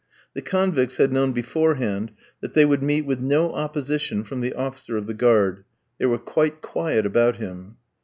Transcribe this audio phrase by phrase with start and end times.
[0.33, 2.11] The convicts had known beforehand
[2.41, 5.63] that they would meet with no opposition from the officer of the guard.
[5.99, 7.77] They were quite quiet about him.